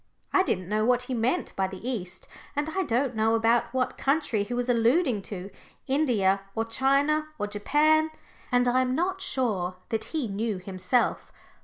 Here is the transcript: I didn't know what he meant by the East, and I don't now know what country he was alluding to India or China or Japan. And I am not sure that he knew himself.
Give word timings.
I 0.33 0.41
didn't 0.41 0.67
know 0.67 0.83
what 0.83 1.03
he 1.03 1.13
meant 1.13 1.55
by 1.55 1.67
the 1.67 1.87
East, 1.87 2.27
and 2.55 2.69
I 2.75 2.81
don't 2.81 3.15
now 3.15 3.37
know 3.37 3.61
what 3.71 3.99
country 3.99 4.41
he 4.41 4.51
was 4.51 4.67
alluding 4.67 5.21
to 5.21 5.51
India 5.85 6.41
or 6.55 6.65
China 6.65 7.27
or 7.37 7.45
Japan. 7.45 8.09
And 8.51 8.67
I 8.67 8.81
am 8.81 8.95
not 8.95 9.21
sure 9.21 9.75
that 9.89 10.05
he 10.05 10.27
knew 10.27 10.57
himself. 10.57 11.31